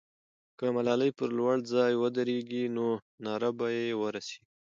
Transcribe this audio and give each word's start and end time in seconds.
که 0.57 0.65
ملالۍ 0.75 1.11
پر 1.17 1.29
لوړ 1.37 1.55
ځای 1.73 1.93
ودرېږي، 1.97 2.63
نو 2.75 2.87
ناره 3.25 3.49
به 3.57 3.67
یې 3.77 3.87
ورسېږي. 4.01 4.39